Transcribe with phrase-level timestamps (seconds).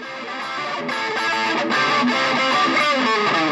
[0.00, 0.28] Thank
[3.42, 3.47] you.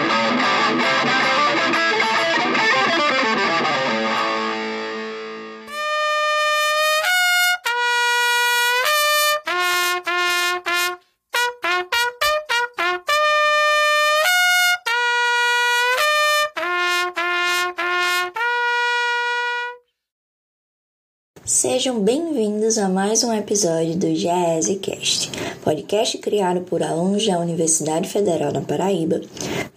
[21.57, 25.30] Sejam bem-vindos a mais um episódio do GESCast,
[25.65, 29.23] podcast criado por alunos da Universidade Federal da Paraíba,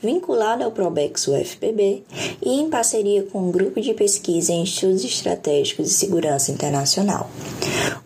[0.04, 2.04] vinculado ao Probex UFPB
[2.44, 7.30] e em parceria com o um Grupo de Pesquisa em Estudos Estratégicos de Segurança Internacional.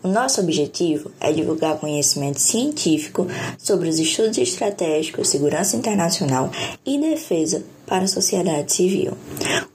[0.04, 3.26] O nosso objetivo é divulgar conhecimento científico
[3.58, 6.48] sobre os estudos estratégicos, segurança internacional
[6.86, 9.12] e defesa para a sociedade civil.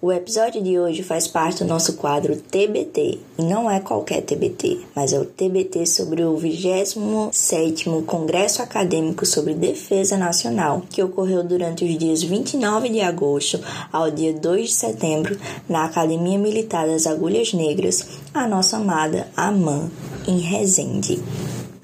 [0.01, 4.79] O episódio de hoje faz parte do nosso quadro TBT, e não é qualquer TBT,
[4.95, 11.83] mas é o TBT sobre o 27º Congresso Acadêmico sobre Defesa Nacional, que ocorreu durante
[11.83, 13.59] os dias 29 de agosto
[13.91, 19.89] ao dia 2 de setembro na Academia Militar das Agulhas Negras, a nossa amada AMAN,
[20.27, 21.19] em Resende.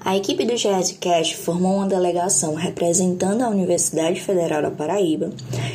[0.06, 5.32] A equipe do GESCast formou uma delegação representando a Universidade Federal da Paraíba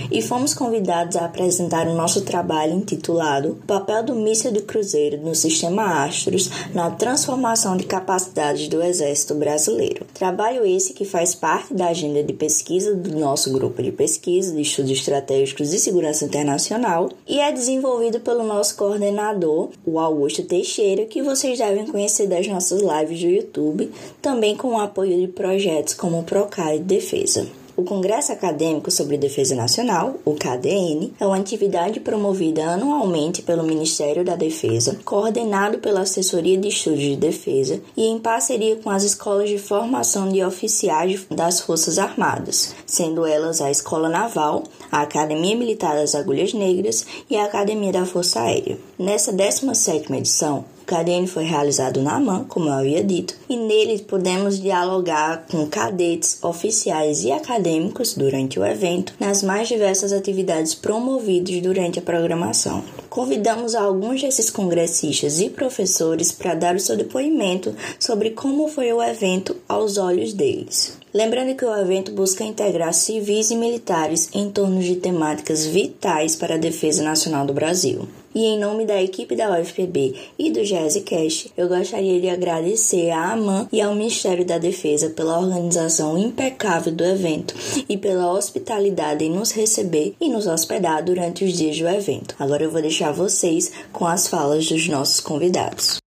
[0.10, 5.36] e fomos convidados a apresentar o nosso trabalho intitulado papel do míssil do Cruzeiro no
[5.36, 10.06] sistema Astros na transformação de capacidades do Exército Brasileiro.
[10.14, 14.62] Trabalho esse que faz parte da agenda de pesquisa do nosso grupo de pesquisa de
[14.62, 21.22] estudos estratégicos de segurança internacional e é desenvolvido pelo nosso coordenador, o Augusto Teixeira, que
[21.22, 23.92] vocês devem conhecer das nossas lives do YouTube
[24.22, 27.48] também com o apoio de projetos como o Procare Defesa.
[27.76, 34.24] O Congresso Acadêmico sobre Defesa Nacional, o KDN, é uma atividade promovida anualmente pelo Ministério
[34.24, 39.50] da Defesa, coordenado pela Assessoria de Estudos de Defesa e em parceria com as escolas
[39.50, 45.96] de formação de oficiais das Forças Armadas, sendo elas a Escola Naval, a Academia Militar
[45.96, 48.78] das Agulhas Negras e a Academia da Força Aérea.
[49.00, 54.60] Nessa 17ª edição, KDN foi realizado na AMAN, como eu havia dito, e nele pudemos
[54.60, 62.00] dialogar com cadetes, oficiais e acadêmicos durante o evento nas mais diversas atividades promovidas durante
[62.00, 62.84] a programação.
[63.10, 69.02] Convidamos alguns desses congressistas e professores para dar o seu depoimento sobre como foi o
[69.02, 71.01] evento aos olhos deles.
[71.14, 76.56] Lembrando que o evento busca integrar civis e militares em torno de temáticas vitais para
[76.56, 78.08] a defesa nacional do Brasil.
[78.34, 83.34] E em nome da equipe da UFPB e do GESCast, eu gostaria de agradecer à
[83.34, 87.54] AMAN e ao Ministério da Defesa pela organização impecável do evento
[87.90, 92.36] e pela hospitalidade em nos receber e nos hospedar durante os dias do evento.
[92.40, 96.01] Agora eu vou deixar vocês com as falas dos nossos convidados.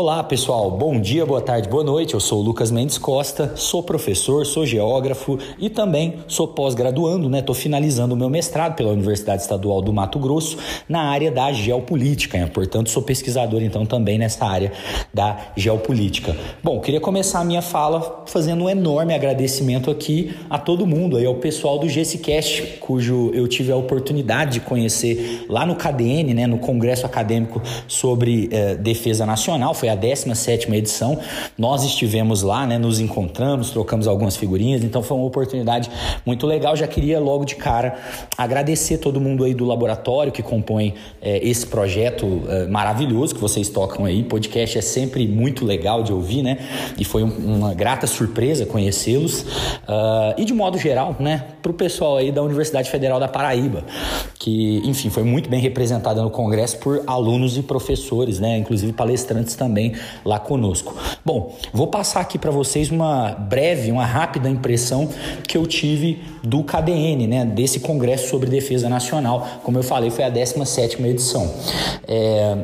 [0.00, 2.14] Olá pessoal, bom dia, boa tarde, boa noite.
[2.14, 7.40] Eu sou o Lucas Mendes Costa, sou professor, sou geógrafo e também sou pós-graduando, né?
[7.40, 10.56] Estou finalizando o meu mestrado pela Universidade Estadual do Mato Grosso
[10.88, 12.46] na área da geopolítica, né?
[12.46, 14.70] portanto sou pesquisador então também nessa área
[15.12, 16.36] da geopolítica.
[16.62, 21.26] Bom, queria começar a minha fala fazendo um enorme agradecimento aqui a todo mundo, aí
[21.26, 26.46] ao pessoal do GCCast, cujo eu tive a oportunidade de conhecer lá no KDN, né?
[26.46, 29.74] No Congresso Acadêmico sobre eh, Defesa Nacional.
[29.74, 31.18] Foi foi a 17 edição.
[31.56, 35.90] Nós estivemos lá, né, nos encontramos, trocamos algumas figurinhas, então foi uma oportunidade
[36.26, 36.76] muito legal.
[36.76, 37.96] Já queria logo de cara
[38.36, 43.68] agradecer todo mundo aí do laboratório que compõe é, esse projeto é, maravilhoso que vocês
[43.68, 44.22] tocam aí.
[44.22, 46.58] Podcast é sempre muito legal de ouvir, né?
[46.98, 49.42] E foi um, uma grata surpresa conhecê-los.
[49.42, 53.84] Uh, e de modo geral, né, para o pessoal aí da Universidade Federal da Paraíba,
[54.38, 58.58] que, enfim, foi muito bem representada no congresso por alunos e professores, né?
[58.58, 59.92] Inclusive palestrantes também também
[60.24, 60.96] lá conosco.
[61.24, 65.08] Bom, vou passar aqui para vocês uma breve, uma rápida impressão
[65.46, 69.46] que eu tive do KDN, né, desse Congresso sobre Defesa Nacional.
[69.62, 71.54] Como eu falei, foi a 17ª edição.
[72.06, 72.56] É,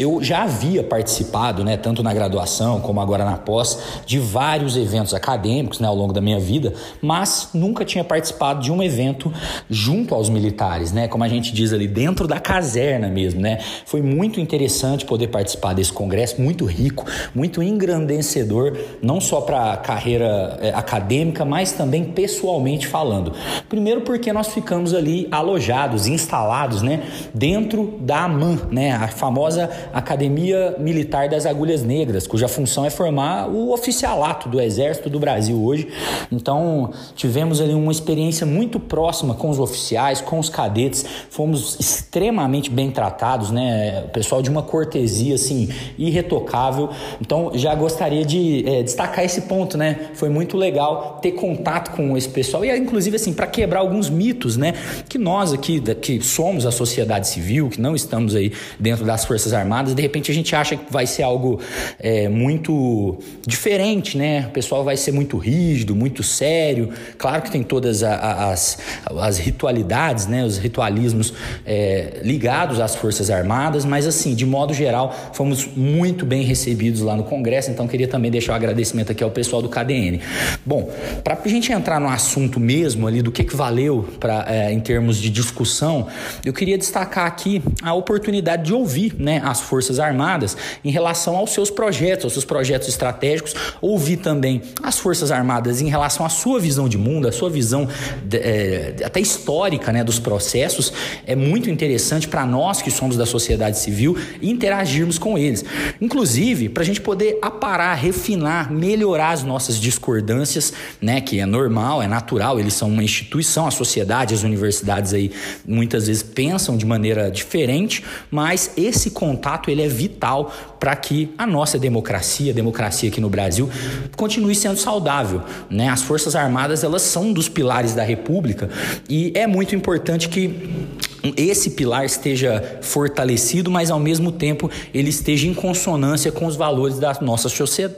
[0.00, 5.12] eu já havia participado, né, tanto na graduação como agora na pós, de vários eventos
[5.12, 9.32] acadêmicos né, ao longo da minha vida, mas nunca tinha participado de um evento
[9.68, 13.40] junto aos militares, né, como a gente diz ali, dentro da caserna mesmo.
[13.40, 13.58] Né?
[13.84, 17.04] Foi muito interessante poder participar desse congresso, muito rico,
[17.34, 23.32] muito engrandecedor, não só para a carreira é, acadêmica, mas também pessoalmente falando.
[23.68, 27.02] Primeiro porque nós ficamos ali alojados, instalados, né,
[27.34, 33.48] dentro da AMAN, né, a famosa Academia Militar das Agulhas Negras, cuja função é formar
[33.48, 35.88] o oficialato do Exército do Brasil hoje.
[36.30, 42.70] Então, tivemos ali uma experiência muito próxima com os oficiais, com os cadetes, fomos extremamente
[42.70, 44.04] bem tratados, né?
[44.06, 46.90] O pessoal de uma cortesia assim irretocável.
[47.20, 50.10] Então, já gostaria de é, destacar esse ponto, né?
[50.14, 54.56] Foi muito legal ter contato com esse pessoal e inclusive assim para quebrar alguns mitos,
[54.56, 54.74] né?
[55.08, 59.52] Que nós aqui que somos a sociedade civil, que não estamos aí dentro das forças
[59.52, 61.60] armadas, de repente a gente acha que vai ser algo
[61.98, 64.46] é, muito diferente, né?
[64.48, 66.90] O pessoal vai ser muito rígido, muito sério.
[67.18, 70.44] Claro que tem todas as, as ritualidades, né?
[70.44, 71.32] Os ritualismos
[71.66, 77.16] é, ligados às forças armadas, mas assim, de modo geral, fomos muito bem recebidos lá
[77.16, 77.70] no Congresso.
[77.70, 80.20] Então queria também deixar o um agradecimento aqui ao pessoal do KDN.
[80.64, 80.90] Bom,
[81.22, 84.80] para a gente entrar no assunto mesmo ali do que, que valeu para é, em
[84.80, 86.06] termos de discussão,
[86.44, 91.52] eu queria destacar aqui a oportunidade de ouvir, né, as Forças Armadas em relação aos
[91.52, 96.58] seus projetos, aos seus projetos estratégicos, ouvir também as Forças Armadas em relação à sua
[96.58, 97.88] visão de mundo, a sua visão
[98.32, 100.92] é, até histórica, né, dos processos.
[101.26, 105.64] É muito interessante para nós que somos da sociedade civil interagirmos com eles,
[106.00, 112.02] inclusive para a gente poder aparar, refinar, melhorar as nossas discordâncias, né, que é normal,
[112.02, 112.58] é natural.
[112.58, 115.30] Eles são uma instituição, a sociedade, as universidades aí
[115.66, 121.46] muitas vezes pensam de maneira diferente, mas esse contato ele é vital para que a
[121.46, 123.70] nossa democracia, a democracia aqui no Brasil,
[124.16, 125.42] continue sendo saudável.
[125.68, 125.88] Né?
[125.88, 128.68] As Forças Armadas elas são um dos pilares da República
[129.08, 130.88] e é muito importante que
[131.36, 136.98] esse pilar esteja fortalecido, mas ao mesmo tempo ele esteja em consonância com os valores
[136.98, 137.48] da nossa,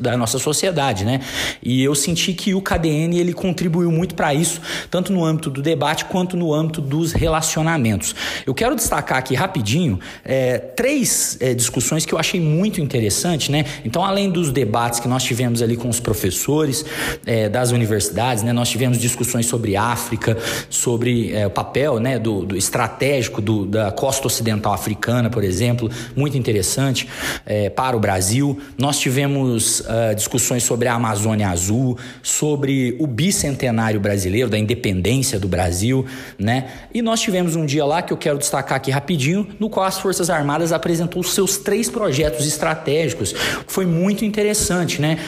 [0.00, 1.20] da nossa sociedade, né?
[1.62, 4.60] E eu senti que o KDN ele contribuiu muito para isso,
[4.90, 8.14] tanto no âmbito do debate quanto no âmbito dos relacionamentos.
[8.44, 13.64] Eu quero destacar aqui rapidinho é, três é, discussões que eu achei muito interessante, né?
[13.84, 16.84] Então, além dos debates que nós tivemos ali com os professores
[17.24, 18.52] é, das universidades, né?
[18.52, 20.36] Nós tivemos discussões sobre África,
[20.68, 25.44] sobre é, o papel, né, do, do estratégico estratégico do, da costa ocidental africana, por
[25.44, 27.08] exemplo, muito interessante
[27.44, 28.58] é, para o Brasil.
[28.78, 35.48] Nós tivemos uh, discussões sobre a Amazônia Azul, sobre o bicentenário brasileiro, da independência do
[35.48, 36.06] Brasil,
[36.38, 36.70] né?
[36.94, 39.98] E nós tivemos um dia lá que eu quero destacar aqui rapidinho, no qual as
[39.98, 43.34] Forças Armadas apresentou os seus três projetos estratégicos.
[43.66, 45.18] Foi muito interessante, né?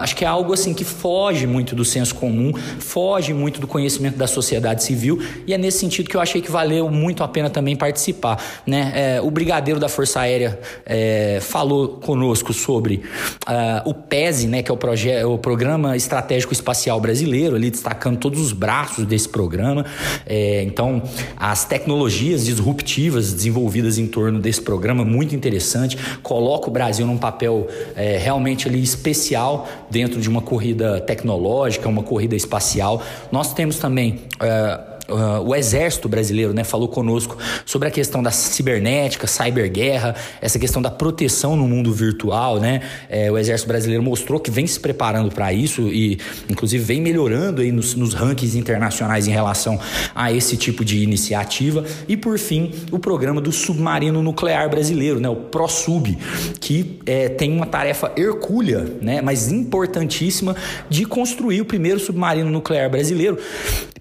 [0.00, 4.16] Acho que é algo assim que foge muito do senso comum, foge muito do conhecimento
[4.16, 7.50] da sociedade civil, e é nesse sentido que eu achei que valeu muito a pena
[7.50, 8.42] também participar.
[8.66, 8.92] Né?
[8.94, 13.02] É, o brigadeiro da Força Aérea é, falou conosco sobre
[13.46, 18.18] uh, o PESE, né, que é o, projeto, o Programa Estratégico Espacial Brasileiro, ali destacando
[18.18, 19.84] todos os braços desse programa.
[20.26, 21.02] É, então,
[21.36, 27.66] as tecnologias disruptivas desenvolvidas em torno desse programa, muito interessante, coloca o Brasil num papel
[27.94, 33.02] é, realmente ali especial dentro de uma corrida tecnológica, uma corrida espacial.
[33.30, 34.20] Nós temos também.
[34.40, 40.58] Uh, Uh, o Exército Brasileiro né, falou conosco sobre a questão da cibernética, cyberguerra, essa
[40.58, 42.58] questão da proteção no mundo virtual.
[42.58, 42.82] Né?
[43.08, 46.18] É, o Exército Brasileiro mostrou que vem se preparando para isso e,
[46.48, 49.78] inclusive, vem melhorando aí nos, nos rankings internacionais em relação
[50.14, 51.84] a esse tipo de iniciativa.
[52.08, 56.18] E, por fim, o programa do submarino nuclear brasileiro, né, o ProSub,
[56.60, 60.56] que é, tem uma tarefa hercúlea, né, mas importantíssima,
[60.88, 63.38] de construir o primeiro submarino nuclear brasileiro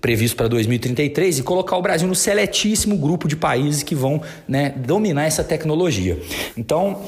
[0.06, 4.70] previsto para 2033 e colocar o Brasil no seletíssimo grupo de países que vão né,
[4.70, 6.20] dominar essa tecnologia.
[6.56, 7.02] Então,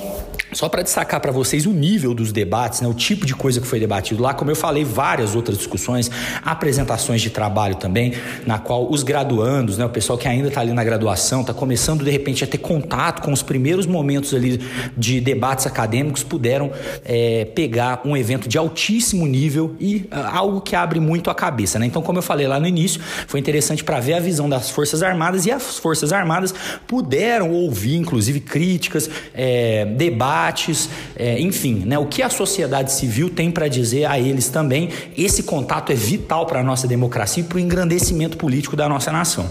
[0.51, 3.67] só para destacar para vocês o nível dos debates, né, o tipo de coisa que
[3.67, 6.09] foi debatido lá, como eu falei, várias outras discussões,
[6.43, 8.13] apresentações de trabalho também,
[8.47, 12.03] na qual os graduandos, né, o pessoal que ainda está ali na graduação, está começando
[12.03, 14.59] de repente a ter contato com os primeiros momentos ali
[14.97, 16.71] de debates acadêmicos, puderam
[17.05, 21.77] é, pegar um evento de altíssimo nível e uh, algo que abre muito a cabeça.
[21.77, 21.85] Né?
[21.85, 25.03] Então, como eu falei lá no início, foi interessante para ver a visão das Forças
[25.03, 26.53] Armadas e as Forças Armadas
[26.87, 33.49] puderam ouvir, inclusive, críticas, é, debates é, enfim, né, o que a sociedade civil tem
[33.49, 34.89] para dizer a eles também.
[35.17, 39.11] Esse contato é vital para a nossa democracia e para o engrandecimento político da nossa
[39.11, 39.49] nação.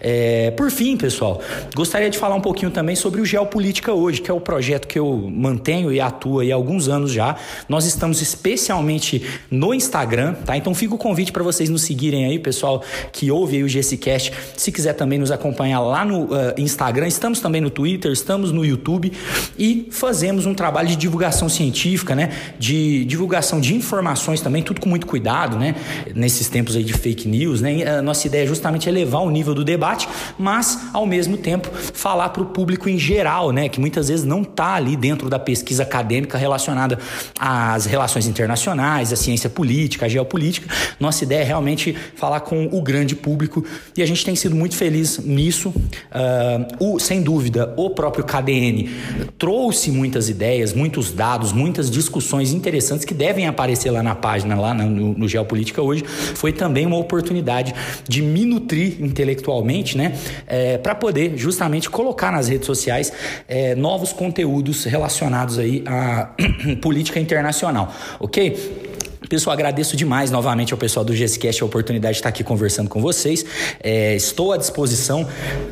[0.00, 1.40] É, por fim, pessoal,
[1.74, 4.98] gostaria de falar um pouquinho também sobre o Geopolítica Hoje, que é o projeto que
[4.98, 7.36] eu mantenho e atuo há alguns anos já.
[7.68, 10.56] Nós estamos especialmente no Instagram, tá?
[10.56, 13.68] Então fica o convite para vocês nos seguirem aí, pessoal pessoal que ouve aí o
[13.68, 16.28] GCCast, se quiser também nos acompanhar lá no uh,
[16.58, 19.12] Instagram, estamos também no Twitter, estamos no YouTube
[19.58, 22.30] e fazemos um trabalho de divulgação científica, né?
[22.58, 25.74] De divulgação de informações também, tudo com muito cuidado, né?
[26.14, 27.98] Nesses tempos aí de fake news, né?
[27.98, 32.30] A nossa ideia é justamente elevar o nível do debate, mas ao mesmo tempo falar
[32.30, 33.68] para o público em geral, né?
[33.68, 36.98] Que muitas vezes não está ali dentro da pesquisa acadêmica relacionada
[37.38, 40.68] às relações internacionais, à ciência política, à geopolítica.
[40.98, 43.64] Nossa ideia é realmente falar com o grande público
[43.96, 45.68] e a gente tem sido muito feliz nisso.
[45.68, 48.88] Uh, o, sem dúvida, o próprio KDN
[49.38, 54.72] trouxe muitas ideias, muitos dados, muitas discussões interessantes que devem aparecer lá na página, lá
[54.74, 56.04] no, no Geopolítica hoje.
[56.06, 57.74] Foi também uma oportunidade
[58.08, 60.14] de me nutrir intelectualmente, né?
[60.46, 63.12] É, para poder justamente colocar nas redes sociais
[63.48, 66.30] é, novos conteúdos relacionados aí à
[66.80, 68.95] política internacional, ok?
[69.28, 73.00] Pessoal, agradeço demais novamente ao pessoal do GSCast a oportunidade de estar aqui conversando com
[73.00, 73.44] vocês.
[73.82, 75.26] É, estou à disposição.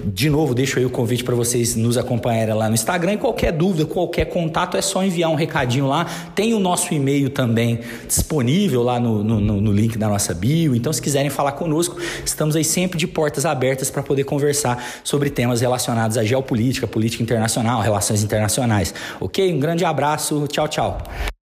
[0.04, 3.14] De novo, deixo aí o convite para vocês nos acompanharem lá no Instagram.
[3.14, 6.06] E qualquer dúvida, qualquer contato, é só enviar um recadinho lá.
[6.34, 10.74] Tem o nosso e-mail também disponível lá no, no, no link da nossa bio.
[10.74, 15.30] Então, se quiserem falar conosco, estamos aí sempre de portas abertas para poder conversar sobre
[15.30, 18.92] temas relacionados à geopolítica, política internacional, relações internacionais.
[19.20, 19.52] Ok?
[19.52, 20.46] Um grande abraço.
[20.48, 21.33] Tchau, tchau.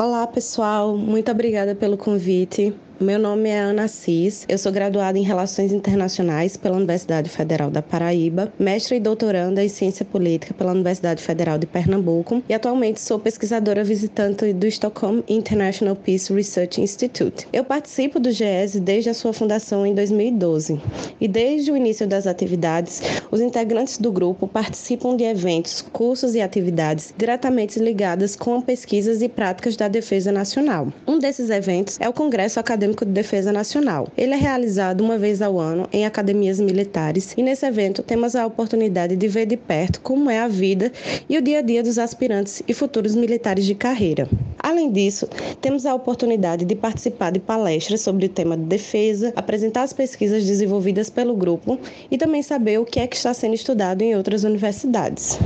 [0.00, 0.96] Olá, pessoal.
[0.96, 2.72] Muito obrigada pelo convite.
[3.00, 7.80] Meu nome é Ana Cis, eu sou graduada em Relações Internacionais pela Universidade Federal da
[7.80, 13.20] Paraíba, mestre e doutoranda em Ciência Política pela Universidade Federal de Pernambuco e atualmente sou
[13.20, 17.46] pesquisadora visitante do Stockholm International Peace Research Institute.
[17.52, 20.80] Eu participo do GES desde a sua fundação em 2012
[21.20, 23.00] e desde o início das atividades,
[23.30, 29.28] os integrantes do grupo participam de eventos, cursos e atividades diretamente ligadas com pesquisas e
[29.28, 30.92] práticas da defesa nacional.
[31.06, 34.08] Um desses eventos é o Congresso Acadêmico Acadêmico de Defesa Nacional.
[34.16, 38.46] Ele é realizado uma vez ao ano em academias militares e nesse evento temos a
[38.46, 40.92] oportunidade de ver de perto como é a vida
[41.28, 44.28] e o dia a dia dos aspirantes e futuros militares de carreira.
[44.58, 45.28] Além disso,
[45.60, 50.44] temos a oportunidade de participar de palestras sobre o tema de defesa, apresentar as pesquisas
[50.44, 51.78] desenvolvidas pelo grupo
[52.10, 55.38] e também saber o que é que está sendo estudado em outras universidades.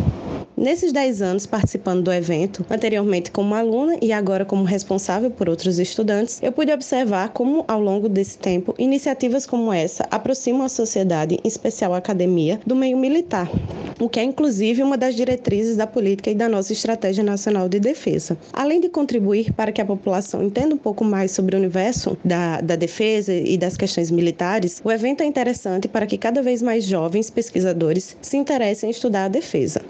[0.63, 5.81] Nesses 10 anos participando do evento, anteriormente como aluna e agora como responsável por outros
[5.81, 11.37] estudantes, eu pude observar como, ao longo desse tempo, iniciativas como essa aproximam a sociedade,
[11.43, 13.51] em especial a academia, do meio militar,
[13.99, 17.81] o que é inclusive uma das diretrizes da política e da nossa Estratégia Nacional de
[17.81, 18.39] Defesa.
[18.53, 22.61] Além de contribuir para que a população entenda um pouco mais sobre o universo da,
[22.61, 26.85] da defesa e das questões militares, o evento é interessante para que cada vez mais
[26.85, 29.83] jovens pesquisadores se interessem em estudar a defesa.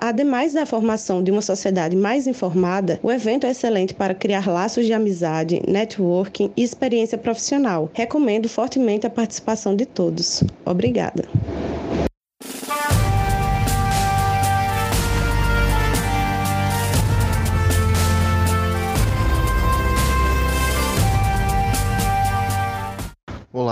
[0.00, 4.86] Ademais da formação de uma sociedade mais informada, o evento é excelente para criar laços
[4.86, 7.90] de amizade, networking e experiência profissional.
[7.94, 10.42] Recomendo fortemente a participação de todos.
[10.64, 11.24] Obrigada.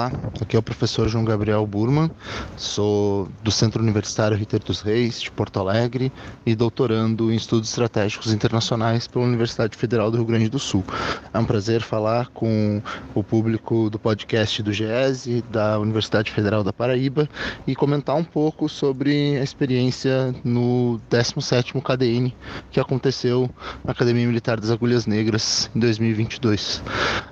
[0.00, 2.10] Olá, aqui é o professor João Gabriel Burman,
[2.56, 6.10] sou do Centro Universitário Ritter dos Reis, de Porto Alegre,
[6.46, 10.82] e doutorando em Estudos Estratégicos Internacionais pela Universidade Federal do Rio Grande do Sul.
[11.34, 12.80] É um prazer falar com
[13.14, 17.28] o público do podcast do GESE, da Universidade Federal da Paraíba,
[17.66, 22.34] e comentar um pouco sobre a experiência no 17º KDN,
[22.70, 23.50] que aconteceu
[23.84, 26.82] na Academia Militar das Agulhas Negras em 2022.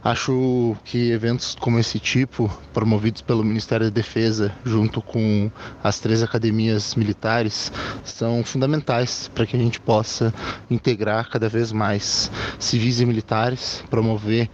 [0.04, 5.50] Acho que eventos como esse tipo promovidos pelo Ministério da Defesa, junto com
[5.82, 7.72] as três academias militares,
[8.04, 10.32] são fundamentais para que a gente possa
[10.70, 14.48] integrar cada vez mais civis e militares, promover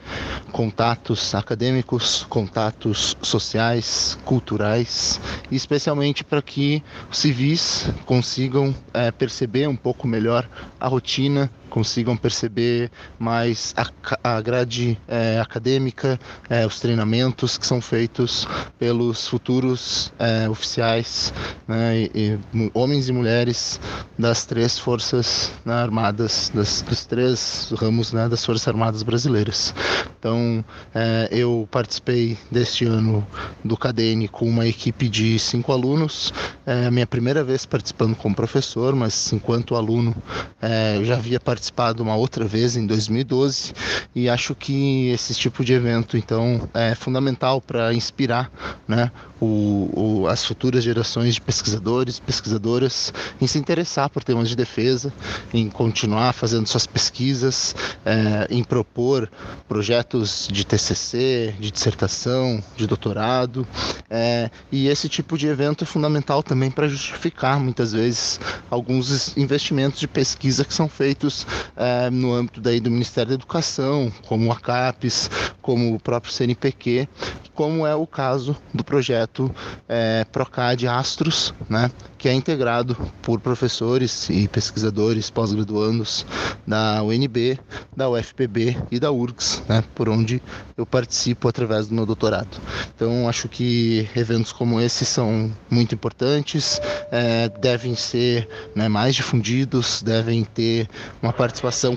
[0.52, 5.20] contatos acadêmicos, contatos sociais, culturais,
[5.50, 12.16] e especialmente para que os civis consigam é, perceber um pouco melhor a rotina consigam
[12.16, 12.88] perceber
[13.18, 18.46] mais a, a grade é, acadêmica, é, os treinamentos que são feitos
[18.78, 21.34] pelos futuros é, oficiais,
[21.66, 23.80] né, e, e, homens e mulheres
[24.16, 29.74] das três forças né, armadas, das, dos três ramos né, das forças armadas brasileiras.
[30.16, 30.64] Então,
[30.94, 33.26] é, eu participei deste ano
[33.64, 36.32] do CADEN com uma equipe de cinco alunos.
[36.64, 40.14] É a minha primeira vez participando como professor, mas enquanto aluno
[40.62, 43.72] é, já havia participado participado uma outra vez em 2012
[44.14, 48.50] e acho que esse tipo de evento então é fundamental para inspirar,
[48.86, 49.90] né, o,
[50.22, 55.12] o, as futuras gerações de pesquisadores, pesquisadoras em se interessar por temas de defesa,
[55.52, 59.30] em continuar fazendo suas pesquisas, é, em propor
[59.68, 63.66] projetos de TCC, de dissertação, de doutorado,
[64.08, 68.40] é, e esse tipo de evento é fundamental também para justificar muitas vezes
[68.70, 71.46] alguns investimentos de pesquisa que são feitos
[71.76, 75.30] é, no âmbito daí do Ministério da Educação, como a CAPES,
[75.60, 77.08] como o próprio CNPq,
[77.54, 79.54] como é o caso do projeto
[79.88, 86.26] é, Procad Astros, né, que é integrado por professores e pesquisadores pós-graduandos
[86.66, 87.58] da UNB,
[87.96, 90.42] da UFPB e da URGS, né, por onde
[90.76, 92.60] eu participo através do meu doutorado.
[92.94, 96.80] Então, acho que eventos como esse são muito importantes,
[97.10, 100.88] é, devem ser né, mais difundidos, devem ter
[101.22, 101.43] uma participação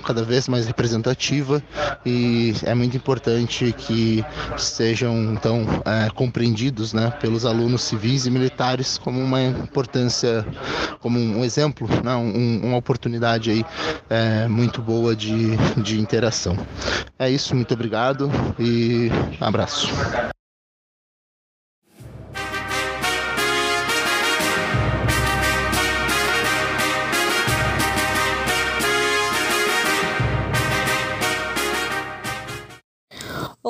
[0.00, 1.62] cada vez mais representativa
[2.04, 4.24] e é muito importante que
[4.56, 10.46] sejam então é, compreendidos né, pelos alunos civis e militares como uma importância,
[11.00, 13.64] como um exemplo, né, um, uma oportunidade aí
[14.10, 16.56] é, muito boa de, de interação.
[17.18, 19.88] É isso, muito obrigado e abraço.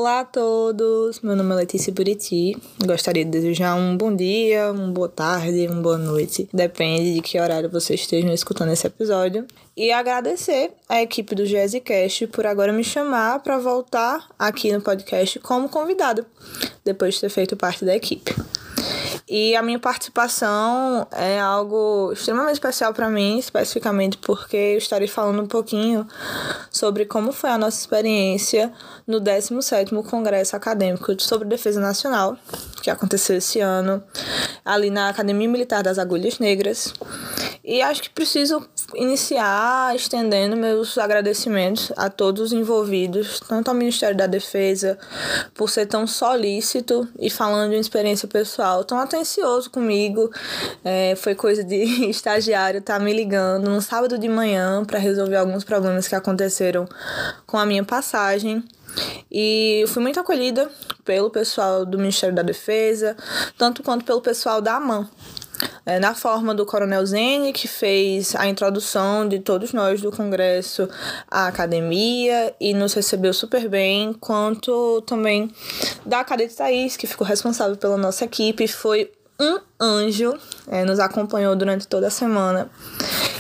[0.01, 2.57] Olá a todos, meu nome é Letícia Buriti.
[2.87, 7.37] Gostaria de desejar um bom dia, uma boa tarde, uma boa noite, depende de que
[7.37, 9.45] horário vocês estejam escutando esse episódio.
[9.77, 15.41] E agradecer à equipe do GESICast por agora me chamar para voltar aqui no podcast
[15.41, 16.25] como convidado,
[16.85, 18.33] depois de ter feito parte da equipe.
[19.29, 25.43] E a minha participação é algo extremamente especial para mim, especificamente porque eu estarei falando
[25.43, 26.07] um pouquinho
[26.71, 28.73] sobre como foi a nossa experiência
[29.07, 32.37] no 17º Congresso Acadêmico sobre Defesa Nacional,
[32.81, 34.03] que aconteceu esse ano,
[34.65, 36.93] ali na Academia Militar das Agulhas Negras.
[37.65, 44.17] E acho que preciso iniciar estendendo meus agradecimentos a todos os envolvidos, tanto ao Ministério
[44.17, 44.99] da Defesa,
[45.55, 50.31] por ser tão solícito e falando de uma experiência pessoal, tão atencioso comigo.
[50.83, 51.77] É, foi coisa de
[52.09, 56.89] estagiário estar tá me ligando no sábado de manhã para resolver alguns problemas que aconteceram
[57.47, 58.65] com a minha passagem.
[59.31, 60.71] E fui muito acolhida
[61.09, 63.17] pelo pessoal do Ministério da Defesa,
[63.57, 65.09] tanto quanto pelo pessoal da AMAN,
[65.87, 70.87] é, na forma do Coronel Zene, que fez a introdução de todos nós do Congresso
[71.31, 75.51] à academia e nos recebeu super bem, quanto também
[76.05, 81.55] da Cadete Thaís, que ficou responsável pela nossa equipe, foi um anjo, é, nos acompanhou
[81.55, 82.71] durante toda a semana.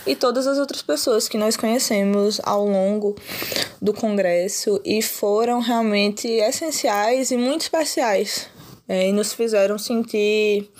[0.06, 3.16] E todas as outras pessoas que nós conhecemos ao longo
[3.82, 8.46] do congresso e foram realmente essenciais e muito especiais
[8.88, 10.70] é, e nos fizeram sentir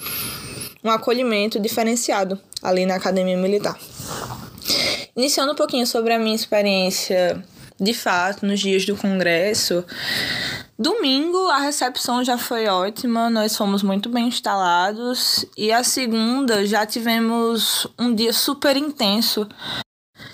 [0.83, 3.79] um acolhimento diferenciado ali na Academia Militar.
[5.17, 7.45] Iniciando um pouquinho sobre a minha experiência
[7.81, 9.85] de fato nos dias do congresso.
[10.81, 15.45] Domingo a recepção já foi ótima, nós fomos muito bem instalados.
[15.57, 19.49] E a segunda já tivemos um dia super intenso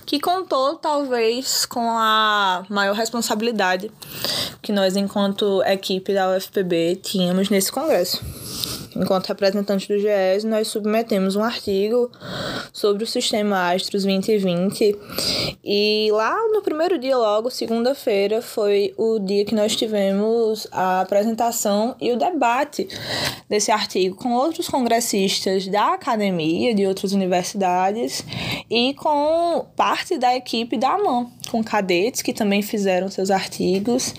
[0.05, 3.91] que contou talvez com a maior responsabilidade
[4.61, 8.23] que nós enquanto equipe da UFPB tínhamos nesse congresso
[8.97, 12.11] enquanto representantes do GES, nós submetemos um artigo
[12.73, 14.97] sobre o sistema Astros 2020.
[15.65, 21.97] E lá no primeiro dia, logo, segunda-feira, foi o dia que nós tivemos a apresentação
[22.01, 22.89] e o debate
[23.49, 28.25] desse artigo com outros congressistas da academia, de outras universidades,
[28.71, 34.15] e com parte da equipe da AMAN, com cadetes que também fizeram seus artigos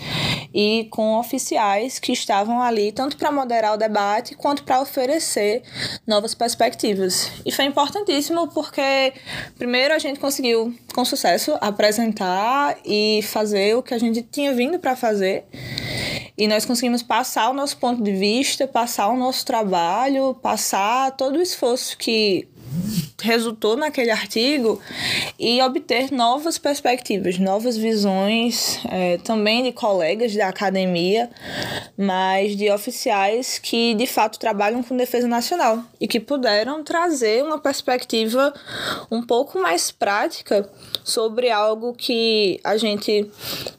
[0.53, 5.62] e com oficiais que estavam ali tanto para moderar o debate quanto para oferecer
[6.06, 7.32] novas perspectivas.
[7.45, 9.13] E foi importantíssimo porque,
[9.58, 14.80] primeiro, a gente conseguiu, com sucesso, apresentar e fazer o que a gente tinha vindo
[14.80, 15.45] para fazer.
[16.38, 21.38] E nós conseguimos passar o nosso ponto de vista, passar o nosso trabalho, passar todo
[21.38, 22.47] o esforço que
[23.21, 24.81] resultou naquele artigo
[25.39, 31.29] e obter novas perspectivas, novas visões, é, também de colegas da academia,
[31.97, 37.59] mas de oficiais que de fato trabalham com defesa nacional e que puderam trazer uma
[37.59, 38.53] perspectiva
[39.09, 40.69] um pouco mais prática
[41.03, 43.29] sobre algo que a gente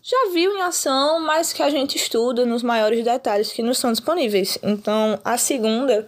[0.03, 3.93] já viu em ação, mas que a gente estuda nos maiores detalhes que nos são
[3.93, 4.59] disponíveis.
[4.63, 6.07] Então, a segunda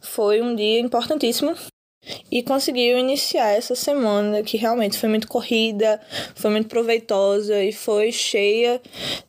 [0.00, 1.54] foi um dia importantíssimo
[2.30, 6.00] e conseguiu iniciar essa semana que realmente foi muito corrida,
[6.34, 8.80] foi muito proveitosa e foi cheia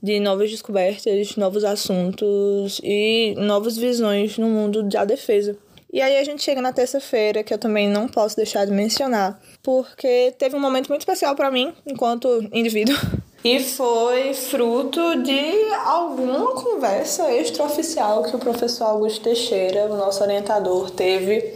[0.02, 5.58] de novas descobertas, novos assuntos e novas visões no mundo da defesa.
[5.92, 9.42] E aí a gente chega na terça-feira, que eu também não posso deixar de mencionar,
[9.63, 12.96] porque teve um momento muito especial para mim, enquanto indivíduo.
[13.41, 20.89] E foi fruto de alguma conversa extraoficial que o professor Augusto Teixeira, o nosso orientador,
[20.89, 21.54] teve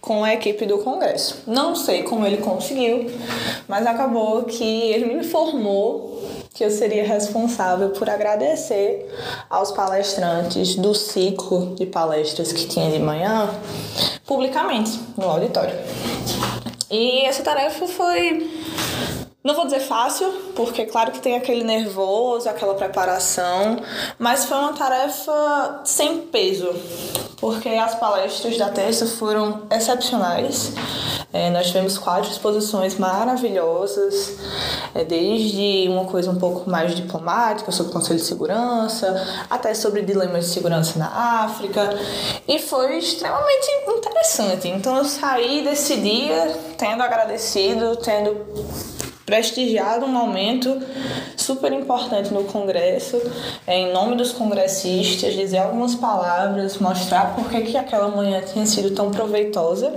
[0.00, 1.42] com a equipe do Congresso.
[1.44, 3.10] Não sei como ele conseguiu,
[3.66, 6.22] mas acabou que ele me informou
[6.54, 9.12] que eu seria responsável por agradecer
[9.50, 13.50] aos palestrantes do ciclo de palestras que tinha de manhã
[14.24, 15.74] publicamente no auditório.
[16.88, 18.48] E essa tarefa foi
[19.46, 23.76] não vou dizer fácil, porque claro que tem aquele nervoso, aquela preparação,
[24.18, 26.74] mas foi uma tarefa sem peso,
[27.40, 30.72] porque as palestras da terça foram excepcionais.
[31.32, 34.36] É, nós tivemos quatro exposições maravilhosas,
[34.92, 40.02] é, desde uma coisa um pouco mais diplomática sobre o Conselho de Segurança, até sobre
[40.02, 41.96] dilemas de segurança na África,
[42.48, 44.66] e foi extremamente interessante.
[44.66, 48.95] Então eu saí desse dia tendo agradecido, tendo
[49.26, 50.80] prestigiado um momento
[51.36, 53.20] super importante no Congresso,
[53.66, 58.92] em nome dos congressistas, dizer algumas palavras, mostrar por que, que aquela manhã tinha sido
[58.92, 59.92] tão proveitosa.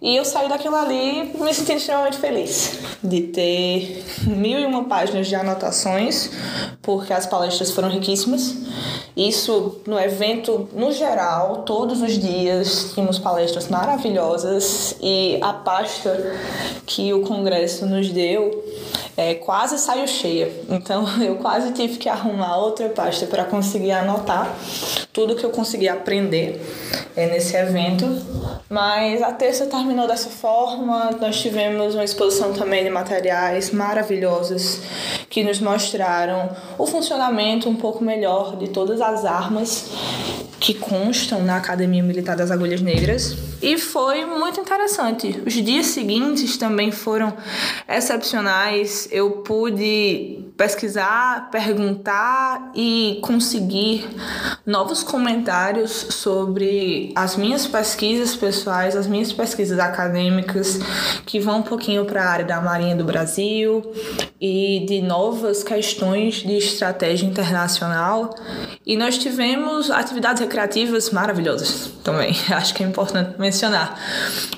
[0.00, 5.26] E eu saí daquilo ali me sentindo extremamente feliz de ter mil e uma páginas
[5.26, 6.30] de anotações,
[6.80, 8.54] porque as palestras foram riquíssimas.
[9.18, 16.36] Isso no evento, no geral, todos os dias tínhamos palestras maravilhosas e a pasta
[16.86, 18.64] que o Congresso nos deu
[19.16, 20.52] é, quase saiu cheia.
[20.70, 24.56] Então eu quase tive que arrumar outra pasta para conseguir anotar
[25.18, 26.64] tudo que eu consegui aprender
[27.16, 28.06] é, nesse evento.
[28.70, 31.10] Mas a terça terminou dessa forma.
[31.20, 34.80] Nós tivemos uma exposição também de materiais maravilhosos
[35.28, 39.90] que nos mostraram o funcionamento um pouco melhor de todas as armas
[40.60, 45.42] que constam na Academia Militar das Agulhas Negras e foi muito interessante.
[45.44, 47.32] Os dias seguintes também foram
[47.88, 49.08] excepcionais.
[49.10, 54.08] Eu pude pesquisar, perguntar e conseguir
[54.66, 60.80] novos comentários sobre as minhas pesquisas pessoais, as minhas pesquisas acadêmicas
[61.24, 63.88] que vão um pouquinho para a área da Marinha do Brasil
[64.40, 68.34] e de novas questões de estratégia internacional.
[68.84, 72.32] E nós tivemos atividades recreativas maravilhosas também.
[72.50, 73.96] Acho que é importante mencionar,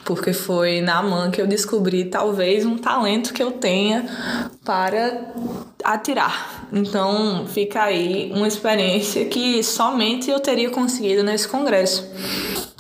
[0.07, 4.07] porque foi na AMAN que eu descobri talvez um talento que eu tenha
[4.65, 5.35] para
[5.85, 6.67] atirar.
[6.73, 12.09] Então fica aí uma experiência que somente eu teria conseguido nesse congresso.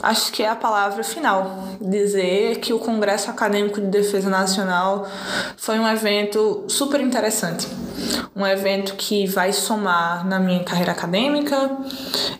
[0.02, 1.64] Acho que é a palavra final.
[1.80, 5.06] Dizer que o Congresso Acadêmico de Defesa Nacional
[5.56, 7.66] foi um evento super interessante.
[8.35, 11.79] Um evento que vai somar na minha carreira acadêmica,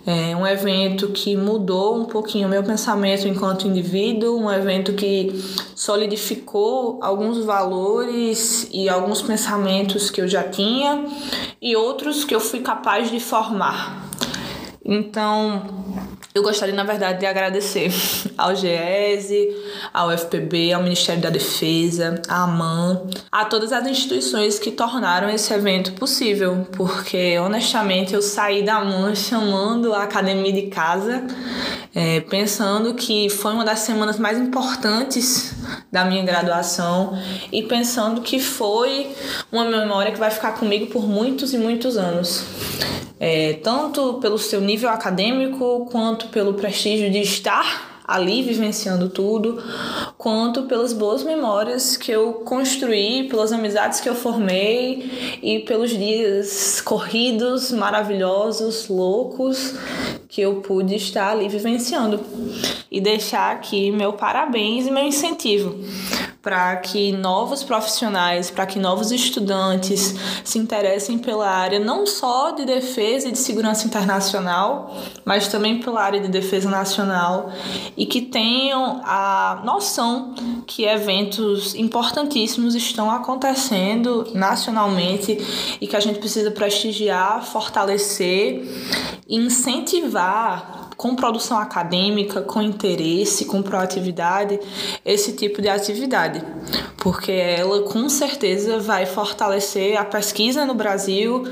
[0.07, 5.33] é um evento que mudou um pouquinho o meu pensamento enquanto indivíduo, um evento que
[5.75, 11.05] solidificou alguns valores e alguns pensamentos que eu já tinha
[11.61, 14.09] e outros que eu fui capaz de formar.
[14.85, 15.63] Então,
[16.33, 17.93] eu gostaria, na verdade, de agradecer
[18.39, 19.49] ao GESE,
[19.93, 25.53] ao FPB, ao Ministério da Defesa, à AMAN, a todas as instituições que tornaram esse
[25.53, 31.25] evento possível, porque, honestamente, eu saí da AMAN chamando a academia de casa,
[31.93, 35.53] é, pensando que foi uma das semanas mais importantes
[35.91, 39.11] da minha graduação e pensando que foi
[39.51, 42.45] uma memória que vai ficar comigo por muitos e muitos anos.
[43.23, 49.63] É, tanto pelo seu nível acadêmico quanto pelo prestígio de estar ali vivenciando tudo,
[50.19, 56.81] quanto pelas boas memórias que eu construí, pelas amizades que eu formei e pelos dias
[56.81, 59.75] corridos, maravilhosos, loucos
[60.29, 62.19] que eu pude estar ali vivenciando.
[62.91, 65.79] E deixar aqui meu parabéns e meu incentivo
[66.43, 72.65] para que novos profissionais, para que novos estudantes se interessem pela área não só de
[72.65, 77.53] defesa e de segurança internacional, mas também pela área de defesa nacional
[77.95, 80.35] e que tenham a noção
[80.67, 88.67] que eventos importantíssimos estão acontecendo nacionalmente e que a gente precisa prestigiar, fortalecer
[89.29, 94.61] e incentivar com produção acadêmica, com interesse, com proatividade,
[95.03, 96.45] esse tipo de atividade,
[96.99, 101.45] porque ela com certeza vai fortalecer a pesquisa no Brasil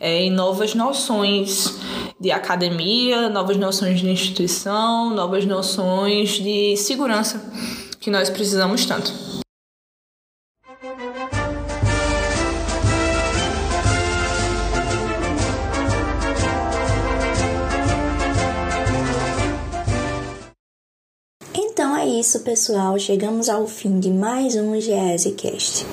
[0.00, 1.78] é, em novas noções
[2.18, 7.40] de academia, novas noções de instituição, novas noções de segurança
[8.00, 9.35] que nós precisamos tanto.
[22.18, 22.98] Isso, pessoal.
[22.98, 25.84] Chegamos ao fim de mais um GESCast.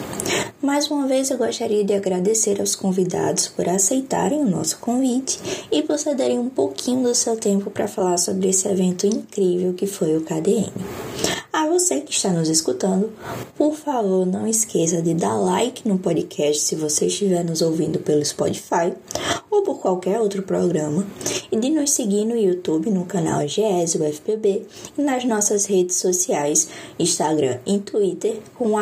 [0.62, 5.38] Mais uma vez eu gostaria de agradecer aos convidados por aceitarem o nosso convite
[5.70, 9.86] e por cederem um pouquinho do seu tempo para falar sobre esse evento incrível que
[9.86, 10.72] foi o KDM.
[11.54, 13.14] A você que está nos escutando,
[13.56, 18.26] por favor, não esqueça de dar like no podcast se você estiver nos ouvindo pelo
[18.26, 18.92] Spotify
[19.52, 21.06] ou por qualquer outro programa
[21.52, 24.66] e de nos seguir no YouTube no canal GES UFPB
[24.98, 28.74] e nas nossas redes sociais, Instagram e Twitter com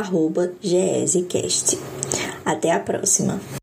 [0.62, 1.78] GEScast.
[2.46, 3.61] Até a próxima!